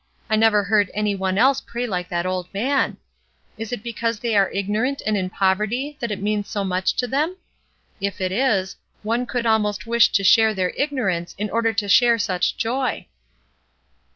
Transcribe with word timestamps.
I 0.31 0.35
never 0.35 0.63
heard 0.63 0.89
any 0.95 1.13
one 1.13 1.37
else 1.37 1.61
pray 1.61 1.85
Hke 1.85 2.07
that 2.07 2.25
old 2.25 2.51
man. 2.55 2.97
Is 3.55 3.71
it 3.71 3.83
because 3.83 4.17
they 4.19 4.35
are 4.35 4.49
ignorant 4.49 5.03
and 5.05 5.15
in 5.15 5.29
poverty 5.29 5.95
that 5.99 6.09
it 6.09 6.19
means 6.23 6.49
so 6.49 6.63
much 6.63 6.95
to 6.95 7.07
them? 7.07 7.37
If 7.99 8.19
it 8.19 8.31
is, 8.31 8.77
one 9.03 9.27
could 9.27 9.45
almost 9.45 9.85
wish 9.85 10.11
to 10.13 10.23
share 10.23 10.55
their 10.55 10.71
ignorance 10.71 11.35
in 11.37 11.51
order 11.51 11.71
to 11.73 11.87
share 11.87 12.17
such 12.17 12.57
joy." 12.57 13.05